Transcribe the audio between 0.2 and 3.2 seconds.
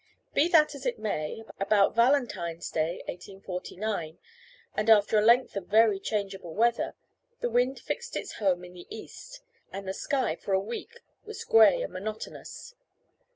Be that as it may, about Valentine's day,